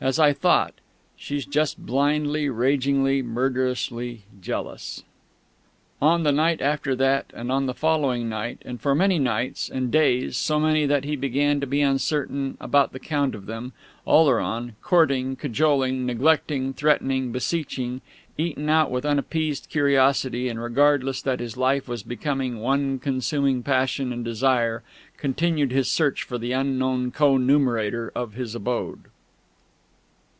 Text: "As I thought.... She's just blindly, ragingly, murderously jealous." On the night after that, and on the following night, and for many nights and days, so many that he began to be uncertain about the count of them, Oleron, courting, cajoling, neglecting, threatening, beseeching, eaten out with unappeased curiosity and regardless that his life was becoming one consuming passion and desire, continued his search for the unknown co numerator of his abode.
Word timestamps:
"As 0.00 0.18
I 0.18 0.34
thought.... 0.34 0.74
She's 1.16 1.46
just 1.46 1.78
blindly, 1.78 2.50
ragingly, 2.50 3.22
murderously 3.22 4.24
jealous." 4.38 5.02
On 6.02 6.24
the 6.24 6.32
night 6.32 6.60
after 6.60 6.94
that, 6.96 7.32
and 7.34 7.50
on 7.50 7.64
the 7.64 7.72
following 7.72 8.28
night, 8.28 8.58
and 8.66 8.78
for 8.78 8.94
many 8.94 9.18
nights 9.18 9.70
and 9.70 9.90
days, 9.90 10.36
so 10.36 10.60
many 10.60 10.84
that 10.84 11.04
he 11.04 11.16
began 11.16 11.58
to 11.60 11.66
be 11.66 11.80
uncertain 11.80 12.58
about 12.60 12.92
the 12.92 12.98
count 13.00 13.34
of 13.34 13.46
them, 13.46 13.72
Oleron, 14.06 14.74
courting, 14.82 15.36
cajoling, 15.36 16.04
neglecting, 16.04 16.74
threatening, 16.74 17.32
beseeching, 17.32 18.02
eaten 18.36 18.68
out 18.68 18.90
with 18.90 19.06
unappeased 19.06 19.70
curiosity 19.70 20.50
and 20.50 20.62
regardless 20.62 21.22
that 21.22 21.40
his 21.40 21.56
life 21.56 21.88
was 21.88 22.02
becoming 22.02 22.60
one 22.60 22.98
consuming 22.98 23.62
passion 23.62 24.12
and 24.12 24.22
desire, 24.22 24.82
continued 25.16 25.70
his 25.70 25.90
search 25.90 26.24
for 26.24 26.36
the 26.36 26.52
unknown 26.52 27.10
co 27.10 27.38
numerator 27.38 28.12
of 28.14 28.34
his 28.34 28.54
abode. 28.54 29.04